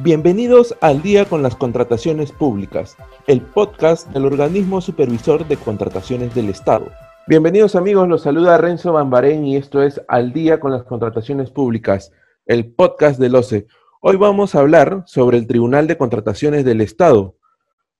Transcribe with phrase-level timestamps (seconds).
[0.00, 2.96] Bienvenidos al Día con las Contrataciones Públicas,
[3.26, 6.90] el podcast del organismo supervisor de contrataciones del Estado.
[7.28, 12.10] Bienvenidos amigos, los saluda Renzo Bambarén y esto es Al Día con las Contrataciones Públicas,
[12.46, 13.66] el podcast del OCE.
[14.00, 17.36] Hoy vamos a hablar sobre el Tribunal de Contrataciones del Estado.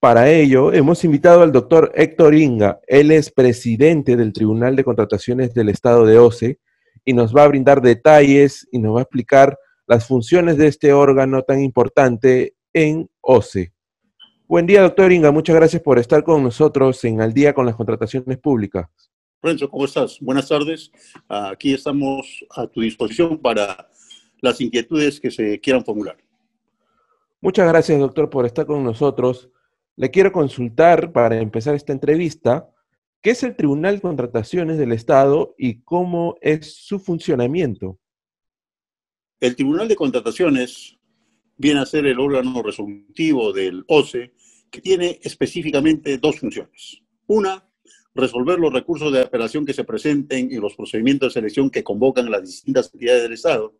[0.00, 2.80] Para ello, hemos invitado al doctor Héctor Inga.
[2.86, 6.58] Él es presidente del Tribunal de Contrataciones del Estado de OCE
[7.04, 10.92] y nos va a brindar detalles y nos va a explicar las funciones de este
[10.92, 13.72] órgano tan importante en OCE.
[14.46, 15.30] Buen día, doctor Inga.
[15.30, 18.88] Muchas gracias por estar con nosotros en Al día con las contrataciones públicas.
[19.42, 20.18] Renzo, ¿cómo estás?
[20.20, 20.90] Buenas tardes.
[21.28, 23.88] Aquí estamos a tu disposición para
[24.40, 26.16] las inquietudes que se quieran formular.
[27.40, 29.50] Muchas gracias, doctor, por estar con nosotros.
[29.96, 32.70] Le quiero consultar para empezar esta entrevista,
[33.20, 37.98] ¿qué es el Tribunal de Contrataciones del Estado y cómo es su funcionamiento?
[39.44, 40.96] El Tribunal de Contrataciones
[41.58, 44.32] viene a ser el órgano resolutivo del OCE
[44.70, 47.02] que tiene específicamente dos funciones.
[47.26, 47.68] Una,
[48.14, 52.30] resolver los recursos de apelación que se presenten en los procedimientos de selección que convocan
[52.30, 53.78] las distintas entidades del Estado,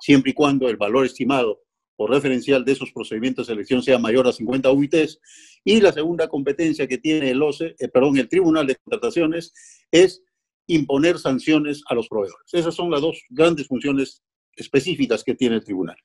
[0.00, 1.62] siempre y cuando el valor estimado
[1.94, 5.20] o referencial de esos procedimientos de selección sea mayor a 50 UITs.
[5.62, 9.52] Y la segunda competencia que tiene el OCE, eh, perdón, el Tribunal de Contrataciones
[9.92, 10.24] es
[10.66, 12.52] imponer sanciones a los proveedores.
[12.52, 14.24] Esas son las dos grandes funciones
[14.56, 15.96] específicas que tiene el tribunal.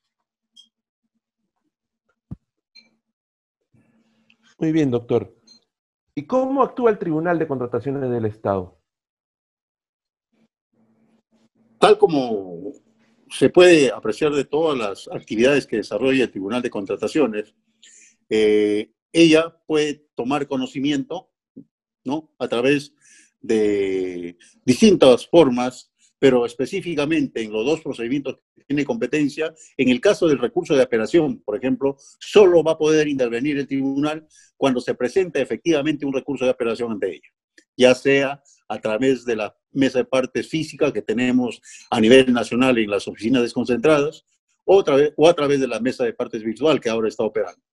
[4.60, 5.36] Muy bien, doctor.
[6.14, 8.78] ¿Y cómo actúa el Tribunal de Contrataciones del Estado?
[11.80, 12.74] Tal como
[13.30, 17.56] se puede apreciar de todas las actividades que desarrolla el Tribunal de Contrataciones,
[18.30, 21.32] eh, ella puede tomar conocimiento,
[22.04, 22.32] ¿no?
[22.38, 22.94] A través
[23.42, 25.91] de distintas formas
[26.22, 30.84] pero específicamente en los dos procedimientos que tiene competencia, en el caso del recurso de
[30.84, 36.14] apelación, por ejemplo, solo va a poder intervenir el tribunal cuando se presente efectivamente un
[36.14, 37.30] recurso de apelación ante ella,
[37.76, 41.60] ya sea a través de la mesa de partes física que tenemos
[41.90, 44.24] a nivel nacional en las oficinas desconcentradas,
[44.64, 44.84] o,
[45.18, 47.64] o a través de la mesa de partes virtual que ahora está operando.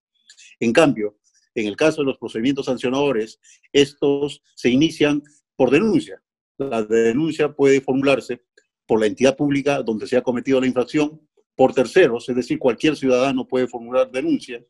[0.58, 1.18] En cambio,
[1.54, 3.40] en el caso de los procedimientos sancionadores,
[3.74, 5.22] estos se inician
[5.54, 6.22] por denuncia,
[6.58, 8.42] la denuncia puede formularse
[8.86, 11.20] por la entidad pública donde se ha cometido la infracción,
[11.54, 14.64] por terceros, es decir, cualquier ciudadano puede formular denuncia,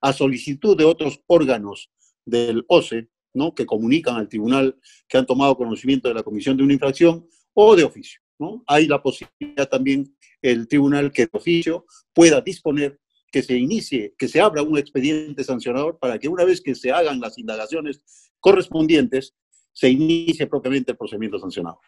[0.00, 1.90] a solicitud de otros órganos
[2.24, 3.54] del OCE, ¿no?
[3.54, 4.78] que comunican al tribunal
[5.08, 8.20] que han tomado conocimiento de la comisión de una infracción, o de oficio.
[8.38, 8.62] ¿no?
[8.68, 13.00] Hay la posibilidad también el tribunal que de oficio pueda disponer
[13.32, 16.92] que se inicie, que se abra un expediente sancionador para que una vez que se
[16.92, 18.00] hagan las indagaciones
[18.38, 19.34] correspondientes,
[19.78, 21.80] se inicie propiamente el procedimiento sancionado.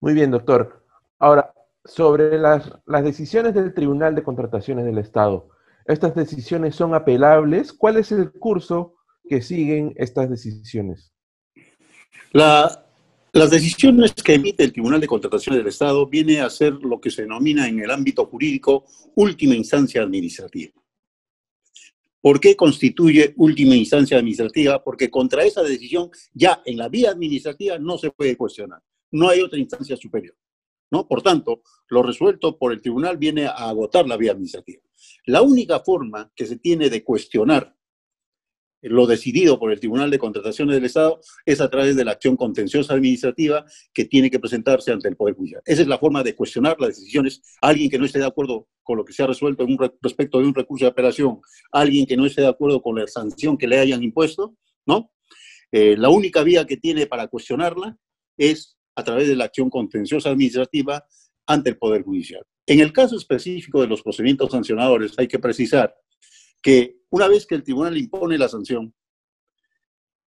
[0.00, 0.84] Muy bien, doctor.
[1.20, 1.54] Ahora,
[1.84, 5.48] sobre las, las decisiones del Tribunal de Contrataciones del Estado,
[5.86, 7.72] ¿estas decisiones son apelables?
[7.72, 8.96] ¿Cuál es el curso
[9.28, 11.12] que siguen estas decisiones?
[12.32, 12.84] La,
[13.32, 17.12] las decisiones que emite el Tribunal de Contrataciones del Estado viene a ser lo que
[17.12, 18.84] se denomina en el ámbito jurídico
[19.14, 20.72] última instancia administrativa.
[22.28, 24.84] ¿Por qué constituye última instancia administrativa?
[24.84, 28.82] Porque contra esa decisión ya en la vía administrativa no se puede cuestionar.
[29.12, 30.36] No hay otra instancia superior.
[30.90, 31.08] ¿no?
[31.08, 34.82] Por tanto, lo resuelto por el tribunal viene a agotar la vía administrativa.
[35.24, 37.74] La única forma que se tiene de cuestionar
[38.82, 42.36] lo decidido por el Tribunal de Contrataciones del Estado es a través de la acción
[42.36, 45.62] contenciosa administrativa que tiene que presentarse ante el Poder Judicial.
[45.64, 47.42] Esa es la forma de cuestionar las decisiones.
[47.60, 50.38] Alguien que no esté de acuerdo con lo que se ha resuelto en un respecto
[50.38, 51.40] de un recurso de apelación,
[51.72, 54.56] alguien que no esté de acuerdo con la sanción que le hayan impuesto,
[54.86, 55.10] ¿no?
[55.70, 57.96] Eh, la única vía que tiene para cuestionarla
[58.36, 61.04] es a través de la acción contenciosa administrativa
[61.46, 62.42] ante el Poder Judicial.
[62.66, 65.94] En el caso específico de los procedimientos sancionadores, hay que precisar
[66.62, 68.94] que una vez que el tribunal impone la sanción,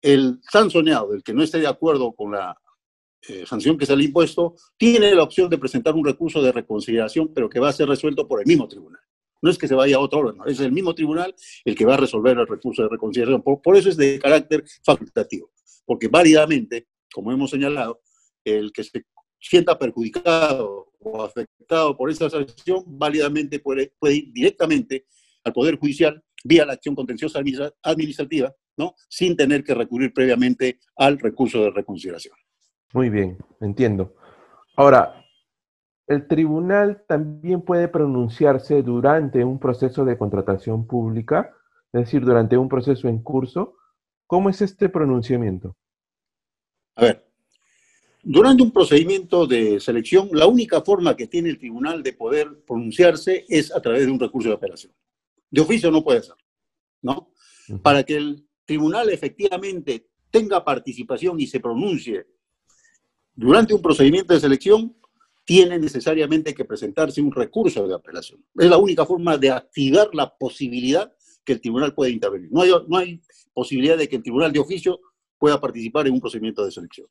[0.02, 2.56] el sancionado, el que no esté de acuerdo con la
[3.28, 6.52] eh, sanción que se le ha impuesto, tiene la opción de presentar un recurso de
[6.52, 9.00] reconsideración, pero que va a ser resuelto por el mismo tribunal.
[9.42, 11.34] No es que se vaya a otro órgano, es el mismo tribunal
[11.64, 13.42] el que va a resolver el recurso de reconsideración.
[13.42, 15.50] por eso es de carácter facultativo,
[15.84, 18.00] porque válidamente, como hemos señalado,
[18.44, 19.04] el que se
[19.38, 25.06] sienta perjudicado o afectado por esa sanción, válidamente puede, puede ir directamente
[25.44, 27.40] al Poder Judicial vía la acción contenciosa
[27.82, 28.94] administrativa, ¿no?
[29.08, 32.34] Sin tener que recurrir previamente al recurso de reconsideración.
[32.92, 34.14] Muy bien, entiendo.
[34.76, 35.24] Ahora,
[36.06, 41.54] el tribunal también puede pronunciarse durante un proceso de contratación pública,
[41.92, 43.76] es decir, durante un proceso en curso.
[44.26, 45.76] ¿Cómo es este pronunciamiento?
[46.96, 47.30] A ver,
[48.22, 53.44] durante un procedimiento de selección, la única forma que tiene el tribunal de poder pronunciarse
[53.48, 54.92] es a través de un recurso de apelación.
[55.50, 56.36] De oficio no puede ser,
[57.02, 57.32] ¿no?
[57.82, 62.26] Para que el tribunal efectivamente tenga participación y se pronuncie
[63.34, 64.96] durante un procedimiento de selección,
[65.44, 68.44] tiene necesariamente que presentarse un recurso de apelación.
[68.56, 71.12] Es la única forma de activar la posibilidad
[71.44, 72.50] que el tribunal pueda intervenir.
[72.52, 73.20] No hay, no hay
[73.52, 75.00] posibilidad de que el tribunal de oficio
[75.38, 77.08] pueda participar en un procedimiento de selección.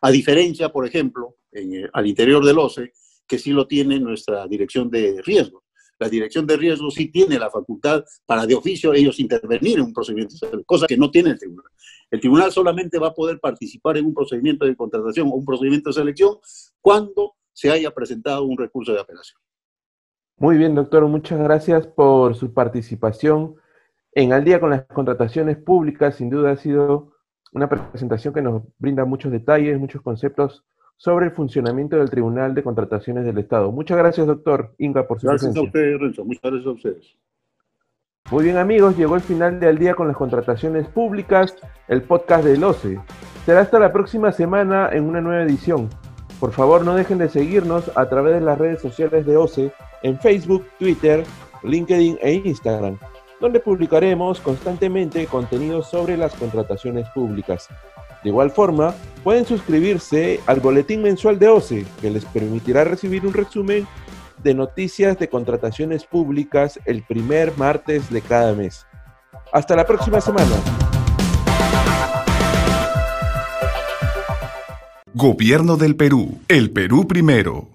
[0.00, 2.92] A diferencia, por ejemplo, en, al interior del OCE,
[3.26, 5.63] que sí lo tiene nuestra dirección de riesgo.
[5.98, 9.94] La dirección de riesgo sí tiene la facultad para de oficio ellos intervenir en un
[9.94, 10.34] procedimiento,
[10.66, 11.70] cosa que no tiene el tribunal.
[12.10, 15.90] El tribunal solamente va a poder participar en un procedimiento de contratación o un procedimiento
[15.90, 16.36] de selección
[16.80, 19.40] cuando se haya presentado un recurso de apelación.
[20.36, 23.56] Muy bien, doctor, muchas gracias por su participación
[24.12, 26.16] en Al día con las contrataciones públicas.
[26.16, 27.12] Sin duda ha sido
[27.52, 30.64] una presentación que nos brinda muchos detalles, muchos conceptos
[30.96, 33.70] sobre el funcionamiento del Tribunal de Contrataciones del Estado.
[33.72, 35.62] Muchas gracias, doctor Inga, por su presencia.
[35.62, 36.24] Gracias a usted, Renzo.
[36.24, 37.16] Muchas gracias a ustedes.
[38.30, 41.56] Muy bien, amigos, llegó el final de Al día con las contrataciones públicas,
[41.88, 42.98] el podcast del OCE.
[43.44, 45.90] Será hasta la próxima semana en una nueva edición.
[46.40, 50.18] Por favor, no dejen de seguirnos a través de las redes sociales de OCE en
[50.18, 51.24] Facebook, Twitter,
[51.62, 52.98] LinkedIn e Instagram,
[53.40, 57.68] donde publicaremos constantemente contenido sobre las contrataciones públicas.
[58.24, 63.34] De igual forma, pueden suscribirse al boletín mensual de OCE, que les permitirá recibir un
[63.34, 63.86] resumen
[64.42, 68.86] de noticias de contrataciones públicas el primer martes de cada mes.
[69.52, 70.56] Hasta la próxima semana.
[75.12, 76.40] Gobierno del Perú.
[76.48, 77.68] El Perú primero.